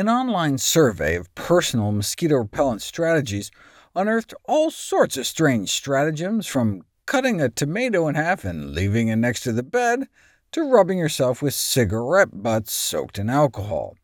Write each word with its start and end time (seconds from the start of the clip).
An 0.00 0.08
online 0.08 0.56
survey 0.56 1.14
of 1.14 1.34
personal 1.34 1.92
mosquito 1.92 2.36
repellent 2.36 2.80
strategies 2.80 3.50
unearthed 3.94 4.32
all 4.44 4.70
sorts 4.70 5.18
of 5.18 5.26
strange 5.26 5.68
stratagems, 5.68 6.46
from 6.46 6.86
cutting 7.04 7.42
a 7.42 7.50
tomato 7.50 8.08
in 8.08 8.14
half 8.14 8.42
and 8.42 8.70
leaving 8.70 9.08
it 9.08 9.16
next 9.16 9.42
to 9.42 9.52
the 9.52 9.62
bed, 9.62 10.08
to 10.52 10.64
rubbing 10.64 10.96
yourself 10.96 11.42
with 11.42 11.52
cigarette 11.52 12.42
butts 12.42 12.72
soaked 12.72 13.18
in 13.18 13.28
alcohol. 13.28 13.94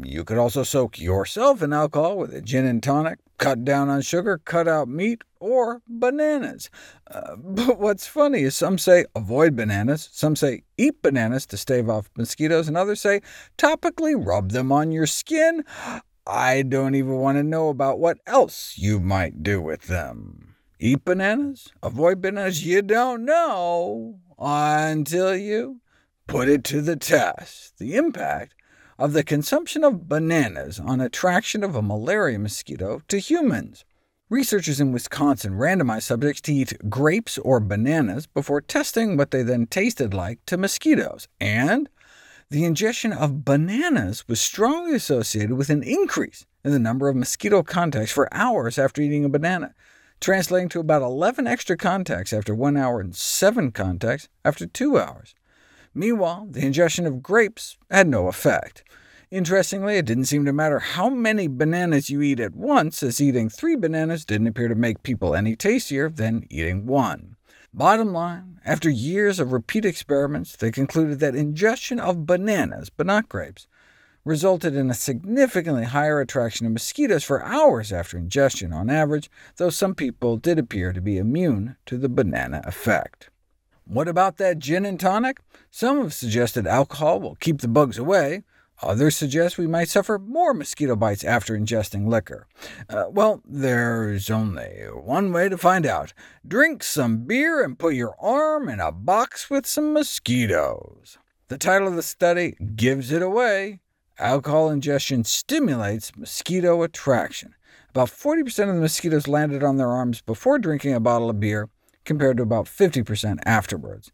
You 0.00 0.22
could 0.22 0.38
also 0.38 0.62
soak 0.62 1.00
yourself 1.00 1.60
in 1.60 1.72
alcohol 1.72 2.18
with 2.18 2.32
a 2.32 2.40
gin 2.40 2.64
and 2.64 2.80
tonic, 2.80 3.18
cut 3.42 3.64
down 3.64 3.88
on 3.88 4.00
sugar, 4.02 4.38
cut 4.38 4.68
out 4.68 4.88
meat, 4.88 5.22
or 5.40 5.82
bananas. 5.88 6.70
Uh, 7.10 7.36
but 7.36 7.78
what's 7.78 8.06
funny 8.06 8.42
is 8.42 8.56
some 8.56 8.78
say 8.78 9.04
avoid 9.14 9.56
bananas, 9.56 10.08
some 10.12 10.36
say 10.36 10.62
eat 10.78 11.02
bananas 11.02 11.46
to 11.46 11.56
stave 11.56 11.88
off 11.88 12.10
mosquitoes, 12.16 12.68
and 12.68 12.76
others 12.76 13.00
say 13.00 13.20
topically 13.58 14.14
rub 14.14 14.52
them 14.52 14.70
on 14.70 14.92
your 14.92 15.06
skin. 15.06 15.64
I 16.26 16.62
don't 16.62 16.94
even 16.94 17.16
want 17.16 17.38
to 17.38 17.42
know 17.42 17.68
about 17.68 17.98
what 17.98 18.18
else 18.26 18.74
you 18.78 19.00
might 19.00 19.42
do 19.42 19.60
with 19.60 19.82
them. 19.88 20.54
Eat 20.78 21.04
bananas? 21.04 21.72
Avoid 21.82 22.20
bananas? 22.20 22.64
You 22.64 22.82
don't 22.82 23.24
know 23.24 24.20
until 24.38 25.36
you 25.36 25.80
put 26.26 26.48
it 26.48 26.64
to 26.64 26.80
the 26.80 26.96
test. 26.96 27.78
The 27.78 27.96
impact 27.96 28.54
of 29.02 29.14
the 29.14 29.24
consumption 29.24 29.82
of 29.82 30.08
bananas 30.08 30.78
on 30.78 31.00
attraction 31.00 31.64
of 31.64 31.74
a 31.74 31.82
malaria 31.82 32.38
mosquito 32.38 33.02
to 33.08 33.18
humans. 33.18 33.84
Researchers 34.30 34.78
in 34.78 34.92
Wisconsin 34.92 35.54
randomized 35.54 36.04
subjects 36.04 36.40
to 36.42 36.54
eat 36.54 36.88
grapes 36.88 37.36
or 37.38 37.58
bananas 37.58 38.28
before 38.28 38.60
testing 38.60 39.16
what 39.16 39.32
they 39.32 39.42
then 39.42 39.66
tasted 39.66 40.14
like 40.14 40.38
to 40.46 40.56
mosquitoes, 40.56 41.26
and 41.40 41.88
the 42.48 42.64
ingestion 42.64 43.12
of 43.12 43.44
bananas 43.44 44.28
was 44.28 44.40
strongly 44.40 44.94
associated 44.94 45.54
with 45.54 45.68
an 45.68 45.82
increase 45.82 46.46
in 46.64 46.70
the 46.70 46.78
number 46.78 47.08
of 47.08 47.16
mosquito 47.16 47.64
contacts 47.64 48.12
for 48.12 48.32
hours 48.32 48.78
after 48.78 49.02
eating 49.02 49.24
a 49.24 49.28
banana, 49.28 49.74
translating 50.20 50.68
to 50.68 50.78
about 50.78 51.02
11 51.02 51.48
extra 51.48 51.76
contacts 51.76 52.32
after 52.32 52.54
one 52.54 52.76
hour 52.76 53.00
and 53.00 53.16
7 53.16 53.72
contacts 53.72 54.28
after 54.44 54.64
two 54.64 54.96
hours. 54.96 55.34
Meanwhile, 55.94 56.48
the 56.50 56.64
ingestion 56.64 57.06
of 57.06 57.22
grapes 57.22 57.76
had 57.90 58.08
no 58.08 58.28
effect. 58.28 58.82
Interestingly, 59.30 59.96
it 59.96 60.04
didn't 60.04 60.26
seem 60.26 60.44
to 60.44 60.52
matter 60.52 60.78
how 60.78 61.08
many 61.08 61.48
bananas 61.48 62.10
you 62.10 62.20
eat 62.20 62.40
at 62.40 62.54
once, 62.54 63.02
as 63.02 63.20
eating 63.20 63.48
three 63.48 63.76
bananas 63.76 64.24
didn't 64.24 64.46
appear 64.46 64.68
to 64.68 64.74
make 64.74 65.02
people 65.02 65.34
any 65.34 65.56
tastier 65.56 66.10
than 66.10 66.46
eating 66.50 66.86
one. 66.86 67.36
Bottom 67.74 68.12
line, 68.12 68.60
after 68.66 68.90
years 68.90 69.40
of 69.40 69.52
repeat 69.52 69.86
experiments, 69.86 70.54
they 70.54 70.70
concluded 70.70 71.20
that 71.20 71.34
ingestion 71.34 71.98
of 71.98 72.26
bananas, 72.26 72.90
but 72.90 73.06
not 73.06 73.30
grapes, 73.30 73.66
resulted 74.24 74.76
in 74.76 74.90
a 74.90 74.94
significantly 74.94 75.84
higher 75.84 76.20
attraction 76.20 76.66
of 76.66 76.72
mosquitoes 76.72 77.24
for 77.24 77.42
hours 77.42 77.90
after 77.90 78.18
ingestion 78.18 78.72
on 78.72 78.90
average, 78.90 79.30
though 79.56 79.70
some 79.70 79.94
people 79.94 80.36
did 80.36 80.58
appear 80.58 80.92
to 80.92 81.00
be 81.00 81.16
immune 81.16 81.76
to 81.86 81.96
the 81.96 82.10
banana 82.10 82.60
effect. 82.66 83.30
What 83.84 84.08
about 84.08 84.36
that 84.38 84.58
gin 84.58 84.84
and 84.84 84.98
tonic? 84.98 85.40
Some 85.70 86.02
have 86.02 86.14
suggested 86.14 86.66
alcohol 86.66 87.20
will 87.20 87.34
keep 87.36 87.60
the 87.60 87.68
bugs 87.68 87.98
away. 87.98 88.42
Others 88.82 89.16
suggest 89.16 89.58
we 89.58 89.66
might 89.66 89.88
suffer 89.88 90.18
more 90.18 90.52
mosquito 90.52 90.96
bites 90.96 91.22
after 91.22 91.56
ingesting 91.56 92.08
liquor. 92.08 92.46
Uh, 92.88 93.04
well, 93.10 93.40
there's 93.44 94.28
only 94.28 94.86
one 94.92 95.32
way 95.32 95.48
to 95.48 95.56
find 95.56 95.86
out. 95.86 96.12
Drink 96.46 96.82
some 96.82 97.18
beer 97.24 97.62
and 97.62 97.78
put 97.78 97.94
your 97.94 98.16
arm 98.20 98.68
in 98.68 98.80
a 98.80 98.90
box 98.90 99.48
with 99.48 99.66
some 99.66 99.92
mosquitoes. 99.92 101.18
The 101.48 101.58
title 101.58 101.88
of 101.88 101.96
the 101.96 102.02
study 102.02 102.56
gives 102.74 103.12
it 103.12 103.22
away. 103.22 103.80
Alcohol 104.18 104.70
ingestion 104.70 105.24
stimulates 105.24 106.16
mosquito 106.16 106.82
attraction. 106.82 107.54
About 107.90 108.08
40% 108.08 108.68
of 108.68 108.74
the 108.74 108.80
mosquitoes 108.80 109.28
landed 109.28 109.62
on 109.62 109.76
their 109.76 109.90
arms 109.90 110.22
before 110.22 110.58
drinking 110.58 110.94
a 110.94 111.00
bottle 111.00 111.30
of 111.30 111.38
beer, 111.38 111.68
compared 112.04 112.36
to 112.36 112.42
about 112.42 112.66
50% 112.66 113.38
afterwards. 113.44 114.10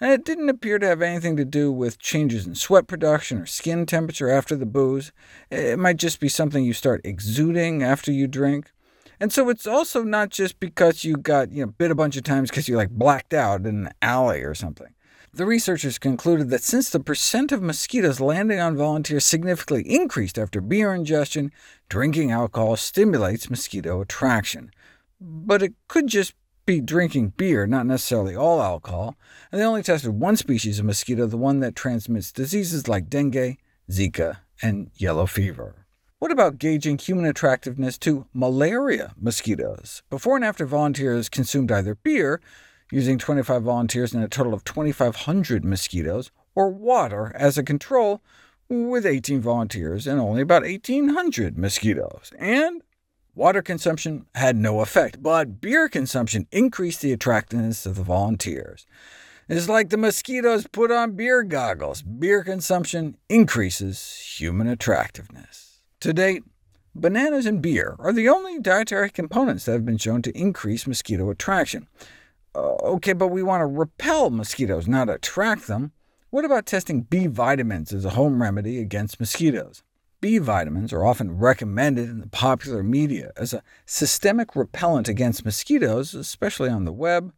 And 0.00 0.10
it 0.10 0.24
didn't 0.24 0.48
appear 0.48 0.80
to 0.80 0.86
have 0.86 1.00
anything 1.00 1.36
to 1.36 1.44
do 1.44 1.70
with 1.70 1.98
changes 1.98 2.46
in 2.46 2.56
sweat 2.56 2.88
production 2.88 3.38
or 3.38 3.46
skin 3.46 3.86
temperature 3.86 4.28
after 4.28 4.56
the 4.56 4.66
booze. 4.66 5.12
It 5.50 5.78
might 5.78 5.96
just 5.96 6.18
be 6.18 6.28
something 6.28 6.64
you 6.64 6.72
start 6.72 7.00
exuding 7.04 7.84
after 7.84 8.10
you 8.10 8.26
drink. 8.26 8.72
And 9.20 9.32
so 9.32 9.48
it's 9.48 9.68
also 9.68 10.02
not 10.02 10.30
just 10.30 10.58
because 10.58 11.04
you 11.04 11.16
got 11.16 11.52
you 11.52 11.64
know, 11.64 11.72
bit 11.78 11.92
a 11.92 11.94
bunch 11.94 12.16
of 12.16 12.24
times 12.24 12.50
because 12.50 12.68
you 12.68 12.76
like 12.76 12.90
blacked 12.90 13.32
out 13.32 13.60
in 13.60 13.86
an 13.86 13.92
alley 14.02 14.42
or 14.42 14.54
something. 14.54 14.92
The 15.34 15.46
researchers 15.46 15.98
concluded 15.98 16.50
that 16.50 16.64
since 16.64 16.90
the 16.90 16.98
percent 16.98 17.52
of 17.52 17.62
mosquitoes 17.62 18.20
landing 18.20 18.58
on 18.58 18.76
volunteers 18.76 19.24
significantly 19.24 19.88
increased 19.88 20.38
after 20.38 20.60
beer 20.60 20.92
ingestion, 20.92 21.52
drinking 21.88 22.32
alcohol 22.32 22.76
stimulates 22.76 23.48
mosquito 23.48 24.00
attraction. 24.00 24.72
But 25.20 25.62
it 25.62 25.74
could 25.86 26.08
just 26.08 26.34
be 26.72 26.80
drinking 26.80 27.34
beer, 27.36 27.66
not 27.66 27.84
necessarily 27.84 28.34
all 28.34 28.62
alcohol, 28.62 29.16
and 29.50 29.60
they 29.60 29.64
only 29.64 29.82
tested 29.82 30.10
one 30.10 30.36
species 30.36 30.78
of 30.78 30.86
mosquito, 30.86 31.26
the 31.26 31.36
one 31.36 31.60
that 31.60 31.76
transmits 31.76 32.32
diseases 32.32 32.88
like 32.88 33.10
dengue, 33.10 33.58
Zika, 33.90 34.38
and 34.62 34.90
yellow 34.96 35.26
fever. 35.26 35.86
What 36.18 36.30
about 36.30 36.58
gauging 36.58 36.96
human 36.96 37.26
attractiveness 37.26 37.98
to 37.98 38.26
malaria 38.32 39.12
mosquitoes? 39.20 40.02
Before 40.08 40.36
and 40.36 40.44
after 40.44 40.64
volunteers 40.64 41.28
consumed 41.28 41.70
either 41.70 41.94
beer, 41.94 42.40
using 42.90 43.18
25 43.18 43.62
volunteers 43.62 44.14
and 44.14 44.24
a 44.24 44.28
total 44.28 44.54
of 44.54 44.64
2,500 44.64 45.64
mosquitoes, 45.64 46.30
or 46.54 46.70
water 46.70 47.32
as 47.34 47.58
a 47.58 47.62
control, 47.62 48.22
with 48.70 49.04
18 49.04 49.42
volunteers 49.42 50.06
and 50.06 50.18
only 50.18 50.40
about 50.40 50.62
1,800 50.62 51.58
mosquitoes, 51.58 52.32
and 52.38 52.82
Water 53.34 53.62
consumption 53.62 54.26
had 54.34 54.56
no 54.56 54.80
effect, 54.80 55.22
but 55.22 55.58
beer 55.58 55.88
consumption 55.88 56.46
increased 56.52 57.00
the 57.00 57.14
attractiveness 57.14 57.86
of 57.86 57.96
the 57.96 58.02
volunteers. 58.02 58.86
It's 59.48 59.70
like 59.70 59.88
the 59.88 59.96
mosquitoes 59.96 60.66
put 60.66 60.90
on 60.90 61.16
beer 61.16 61.42
goggles. 61.42 62.02
Beer 62.02 62.44
consumption 62.44 63.16
increases 63.30 64.36
human 64.38 64.66
attractiveness. 64.66 65.80
To 66.00 66.12
date, 66.12 66.42
bananas 66.94 67.46
and 67.46 67.62
beer 67.62 67.96
are 67.98 68.12
the 68.12 68.28
only 68.28 68.58
dietary 68.58 69.08
components 69.08 69.64
that 69.64 69.72
have 69.72 69.86
been 69.86 69.96
shown 69.96 70.20
to 70.22 70.38
increase 70.38 70.86
mosquito 70.86 71.30
attraction. 71.30 71.88
Uh, 72.54 72.74
OK, 72.74 73.14
but 73.14 73.28
we 73.28 73.42
want 73.42 73.62
to 73.62 73.66
repel 73.66 74.28
mosquitoes, 74.28 74.86
not 74.86 75.08
attract 75.08 75.68
them. 75.68 75.92
What 76.28 76.44
about 76.44 76.66
testing 76.66 77.02
B 77.02 77.28
vitamins 77.28 77.94
as 77.94 78.04
a 78.04 78.10
home 78.10 78.42
remedy 78.42 78.78
against 78.78 79.18
mosquitoes? 79.18 79.82
B 80.22 80.38
vitamins 80.38 80.92
are 80.92 81.04
often 81.04 81.36
recommended 81.36 82.08
in 82.08 82.20
the 82.20 82.28
popular 82.28 82.84
media 82.84 83.32
as 83.36 83.52
a 83.52 83.64
systemic 83.86 84.54
repellent 84.54 85.08
against 85.08 85.44
mosquitoes, 85.44 86.14
especially 86.14 86.70
on 86.70 86.84
the 86.84 86.92
web. 86.92 87.32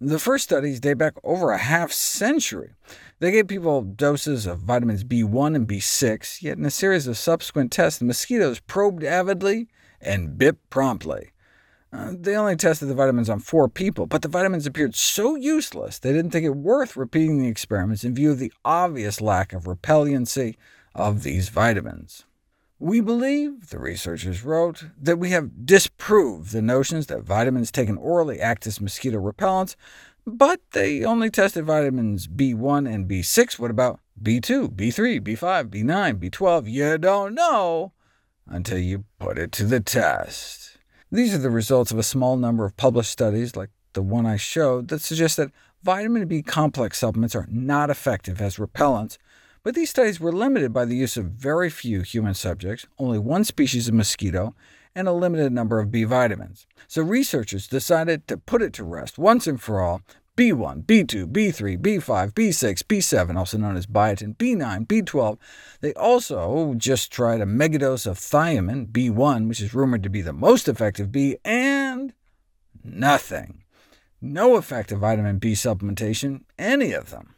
The 0.00 0.20
first 0.20 0.44
studies 0.44 0.78
date 0.78 0.98
back 0.98 1.14
over 1.24 1.50
a 1.50 1.58
half 1.58 1.90
century. 1.90 2.74
They 3.18 3.32
gave 3.32 3.48
people 3.48 3.82
doses 3.82 4.46
of 4.46 4.60
vitamins 4.60 5.02
B1 5.02 5.56
and 5.56 5.66
B6, 5.66 6.40
yet 6.40 6.56
in 6.56 6.64
a 6.64 6.70
series 6.70 7.08
of 7.08 7.18
subsequent 7.18 7.72
tests, 7.72 7.98
the 7.98 8.04
mosquitoes 8.04 8.60
probed 8.60 9.02
avidly 9.02 9.66
and 10.00 10.38
bit 10.38 10.70
promptly. 10.70 11.32
Uh, 11.92 12.12
they 12.16 12.36
only 12.36 12.54
tested 12.54 12.86
the 12.86 12.94
vitamins 12.94 13.28
on 13.28 13.40
four 13.40 13.68
people, 13.68 14.06
but 14.06 14.22
the 14.22 14.28
vitamins 14.28 14.64
appeared 14.64 14.94
so 14.94 15.34
useless 15.34 15.98
they 15.98 16.12
didn't 16.12 16.30
think 16.30 16.46
it 16.46 16.50
worth 16.50 16.96
repeating 16.96 17.40
the 17.40 17.48
experiments 17.48 18.04
in 18.04 18.14
view 18.14 18.30
of 18.30 18.38
the 18.38 18.52
obvious 18.64 19.20
lack 19.20 19.52
of 19.52 19.64
repellency 19.64 20.54
of 20.94 21.24
these 21.24 21.48
vitamins. 21.48 22.26
We 22.80 23.00
believe, 23.00 23.70
the 23.70 23.80
researchers 23.80 24.44
wrote, 24.44 24.86
that 25.00 25.18
we 25.18 25.30
have 25.30 25.66
disproved 25.66 26.52
the 26.52 26.62
notions 26.62 27.08
that 27.08 27.24
vitamins 27.24 27.72
taken 27.72 27.96
orally 27.96 28.40
act 28.40 28.68
as 28.68 28.80
mosquito 28.80 29.18
repellents, 29.18 29.74
but 30.24 30.60
they 30.70 31.04
only 31.04 31.28
tested 31.28 31.64
vitamins 31.64 32.28
B1 32.28 32.88
and 32.88 33.08
B6. 33.08 33.58
What 33.58 33.72
about 33.72 33.98
B2, 34.22 34.76
B3, 34.76 35.20
B5, 35.20 35.70
B9, 35.70 36.30
B12? 36.30 36.70
You 36.70 36.98
don't 36.98 37.34
know 37.34 37.92
until 38.46 38.78
you 38.78 39.04
put 39.18 39.38
it 39.38 39.50
to 39.52 39.64
the 39.64 39.80
test. 39.80 40.78
These 41.10 41.34
are 41.34 41.38
the 41.38 41.50
results 41.50 41.90
of 41.90 41.98
a 41.98 42.04
small 42.04 42.36
number 42.36 42.64
of 42.64 42.76
published 42.76 43.10
studies, 43.10 43.56
like 43.56 43.70
the 43.94 44.02
one 44.02 44.24
I 44.26 44.36
showed, 44.36 44.88
that 44.88 45.00
suggest 45.00 45.36
that 45.38 45.50
vitamin 45.82 46.28
B 46.28 46.42
complex 46.42 46.98
supplements 46.98 47.34
are 47.34 47.48
not 47.50 47.90
effective 47.90 48.40
as 48.40 48.56
repellents, 48.56 49.18
but 49.68 49.74
these 49.74 49.90
studies 49.90 50.18
were 50.18 50.32
limited 50.32 50.72
by 50.72 50.86
the 50.86 50.96
use 50.96 51.18
of 51.18 51.26
very 51.26 51.68
few 51.68 52.00
human 52.00 52.32
subjects, 52.32 52.86
only 52.98 53.18
one 53.18 53.44
species 53.44 53.86
of 53.86 53.92
mosquito, 53.92 54.54
and 54.94 55.06
a 55.06 55.12
limited 55.12 55.52
number 55.52 55.78
of 55.78 55.90
B 55.90 56.04
vitamins. 56.04 56.66
So 56.86 57.02
researchers 57.02 57.66
decided 57.66 58.26
to 58.28 58.38
put 58.38 58.62
it 58.62 58.72
to 58.72 58.82
rest 58.82 59.18
once 59.18 59.46
and 59.46 59.60
for 59.60 59.82
all. 59.82 60.00
B1, 60.38 60.86
B2, 60.86 61.26
B3, 61.26 61.76
B5, 61.82 62.32
B6, 62.32 62.82
B7, 62.84 63.36
also 63.36 63.58
known 63.58 63.76
as 63.76 63.84
biotin, 63.84 64.38
B9, 64.38 64.86
B12. 64.86 65.36
They 65.82 65.92
also 65.92 66.72
just 66.72 67.12
tried 67.12 67.42
a 67.42 67.44
megadose 67.44 68.06
of 68.06 68.18
thiamine, 68.18 68.86
B1, 68.90 69.48
which 69.48 69.60
is 69.60 69.74
rumored 69.74 70.02
to 70.02 70.08
be 70.08 70.22
the 70.22 70.32
most 70.32 70.66
effective 70.66 71.12
B, 71.12 71.36
and 71.44 72.14
nothing. 72.82 73.64
No 74.22 74.56
effect 74.56 74.92
of 74.92 75.00
vitamin 75.00 75.36
B 75.36 75.52
supplementation, 75.52 76.44
any 76.58 76.94
of 76.94 77.10
them. 77.10 77.34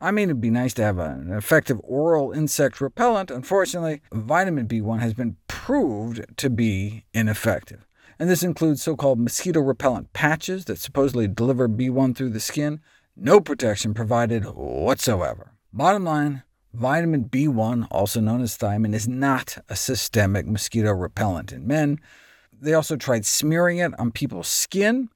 I 0.00 0.12
mean, 0.12 0.30
it'd 0.30 0.40
be 0.40 0.50
nice 0.50 0.74
to 0.74 0.82
have 0.82 0.98
an 0.98 1.32
effective 1.32 1.80
oral 1.82 2.30
insect 2.30 2.80
repellent. 2.80 3.32
Unfortunately, 3.32 4.00
vitamin 4.12 4.68
B1 4.68 5.00
has 5.00 5.12
been 5.12 5.36
proved 5.48 6.24
to 6.36 6.48
be 6.48 7.04
ineffective, 7.12 7.84
and 8.18 8.30
this 8.30 8.44
includes 8.44 8.82
so-called 8.82 9.18
mosquito 9.18 9.60
repellent 9.60 10.12
patches 10.12 10.66
that 10.66 10.78
supposedly 10.78 11.26
deliver 11.26 11.68
B1 11.68 12.16
through 12.16 12.30
the 12.30 12.38
skin. 12.38 12.80
No 13.16 13.40
protection 13.40 13.92
provided 13.92 14.44
whatsoever. 14.44 15.52
Bottom 15.72 16.04
line, 16.04 16.44
vitamin 16.72 17.24
B1, 17.24 17.88
also 17.90 18.20
known 18.20 18.40
as 18.40 18.56
thiamine, 18.56 18.94
is 18.94 19.08
not 19.08 19.58
a 19.68 19.74
systemic 19.74 20.46
mosquito 20.46 20.92
repellent 20.92 21.52
in 21.52 21.66
men. 21.66 21.98
They 22.52 22.74
also 22.74 22.94
tried 22.94 23.26
smearing 23.26 23.78
it 23.78 23.98
on 23.98 24.12
people's 24.12 24.48
skin, 24.48 25.08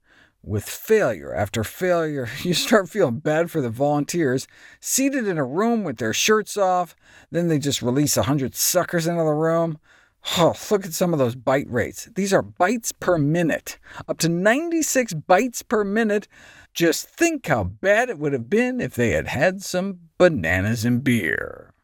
with 0.43 0.65
failure 0.65 1.35
after 1.35 1.65
failure, 1.65 2.29
you 2.43 2.55
start 2.55 2.89
feeling 2.89 3.19
bad 3.19 3.50
for 3.50 3.61
the 3.61 3.71
volunteers, 3.71 4.47
seated 4.81 5.27
in 5.27 5.39
a 5.39 5.44
room 5.44 5.85
with 5.85 5.99
their 5.99 6.12
shirts 6.12 6.56
off, 6.56 6.97
then 7.31 7.49
they 7.49 7.59
just 7.59 7.83
release 7.83 8.17
a 8.17 8.25
hundred 8.25 8.55
suckers 8.55 9.06
into 9.06 9.23
the 9.23 9.31
room. 9.31 9.79
Oh, 10.39 10.55
look 10.71 10.85
at 10.85 10.93
some 10.93 11.12
of 11.12 11.19
those 11.19 11.35
bite 11.35 11.69
rates. 11.69 12.09
These 12.15 12.33
are 12.33 12.43
bites 12.43 12.93
per 12.93 13.19
minute, 13.19 13.79
up 14.06 14.19
to 14.19 14.29
96 14.29 15.15
bites 15.15 15.62
per 15.62 15.83
minute. 15.83 16.29
Just 16.75 17.09
think 17.09 17.47
how 17.49 17.65
bad 17.65 18.09
it 18.09 18.19
would 18.19 18.33
have 18.33 18.49
been 18.49 18.81
if 18.81 18.95
they 18.95 19.11
had 19.11 19.27
had 19.27 19.62
some 19.62 19.99
bananas 20.19 20.85
and 20.85 21.03
beer. 21.03 21.75